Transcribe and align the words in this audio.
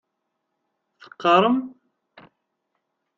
Teqqaṛem? 1.01 1.57